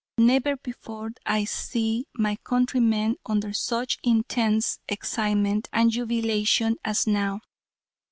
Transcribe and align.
Never 0.17 0.57
before 0.57 1.09
did 1.09 1.19
I 1.27 1.43
see 1.43 2.07
my 2.15 2.35
countrymen 2.37 3.17
under 3.23 3.53
such 3.53 3.99
intense 4.01 4.79
excitement 4.89 5.69
and 5.71 5.91
jubilation 5.91 6.77
as 6.83 7.05
now. 7.05 7.41